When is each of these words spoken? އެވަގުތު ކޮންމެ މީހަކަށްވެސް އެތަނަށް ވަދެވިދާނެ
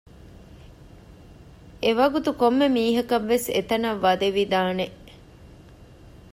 އެވަގުތު 1.83 2.29
ކޮންމެ 2.39 2.67
މީހަކަށްވެސް 2.75 3.47
އެތަނަށް 3.55 4.01
ވަދެވިދާނެ 4.03 4.85